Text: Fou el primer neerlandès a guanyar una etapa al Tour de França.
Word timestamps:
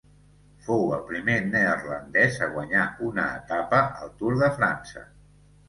Fou 0.67 0.85
el 0.95 1.03
primer 1.09 1.35
neerlandès 1.49 2.41
a 2.47 2.49
guanyar 2.57 2.87
una 3.11 3.29
etapa 3.45 3.85
al 4.03 4.13
Tour 4.23 4.43
de 4.43 4.53
França. 4.59 5.09